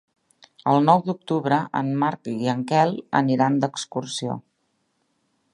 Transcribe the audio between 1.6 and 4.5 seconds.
en Marc i en Quel aniran d'excursió.